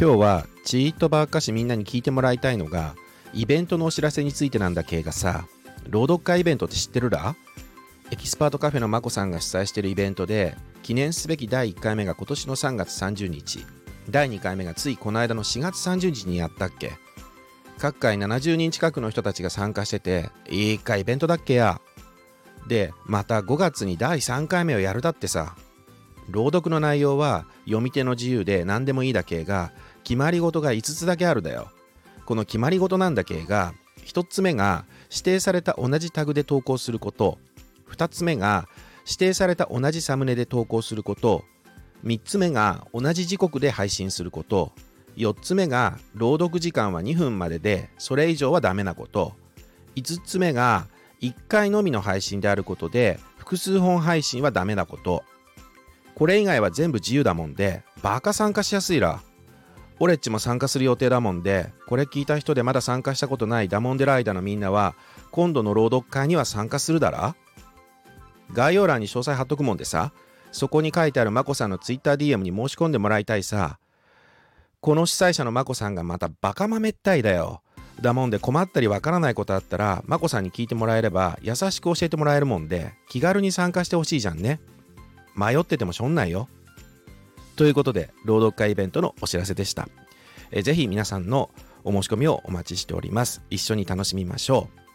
[0.00, 2.94] 今日はちーっとばっかしみんなに聞いてもらいたいのが
[3.34, 5.48] イベントのお知らせについてなんだけがさ
[5.88, 7.34] 朗読会イベントって知ってるら
[8.12, 13.66] エキスパートカフェのまこさんが主催してるイベントで記念すべき第1回目が今年の3月30日。
[14.08, 16.92] 第2回目がついこの間の4月30日にやったっけ？
[17.76, 21.80] 各回70人近くの人たちが参加してていいかイベントだっけや。
[22.68, 25.56] でまた5月に第3回目をやるだってさ。
[26.28, 29.72] 朗読の内容は読み手の自由で何でもいいだけが
[30.04, 31.70] 決まり事が5つだけあるだよ。
[32.26, 33.72] この決まり事なんだけが
[34.04, 37.38] 1つ目が指定された同じタグで投稿すること。
[37.90, 38.68] 2つ目が
[39.06, 41.44] 指定された同じサムネで投稿すること。
[42.04, 44.72] 3つ目が同じ時刻で配信すること。
[45.16, 49.32] 4つ目が朗読時間は2分まででそれ以上はダメなこと。
[49.96, 50.86] 5つ目が
[51.22, 55.24] 1回のみの配信であることで複数本配信はダメなこと。
[56.18, 59.20] これ以外は全部自由だもんでバカ参加しやすいら。
[60.00, 64.94] 俺っちも参加する予定だもんでこれ聞いた人でまだ参加したことないダモンデライダーのみんなは
[65.30, 67.36] 今度の朗読会には参加するだら？
[68.52, 70.12] 概要欄に詳細貼っとくもんでさ。
[70.50, 73.78] そこに書いてあるまこさんの TwitterDM に申し込んでもらいたいさ。
[74.80, 77.60] この主催者のまこさんがまたバカ豆ったいだよ。
[78.00, 84.60] だもんで困ったりわからないことあったらまこさんに聞いてもらえれば優しく教えてもらえるもんで気軽に参加してほしいじゃんね。
[85.38, 86.48] 迷っててもしょんないよ。
[87.54, 89.88] ということで朗読会イベントのお知らせでした。
[90.50, 91.50] えぜひ皆さんの
[91.84, 93.42] お申し込みをお待ちしております。
[93.48, 94.87] 一緒に楽しみましょう。